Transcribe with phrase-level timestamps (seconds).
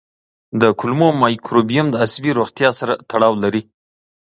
[0.61, 3.61] د کولمو مایکروبیوم د عصبي روغتیا سره تړاو لري.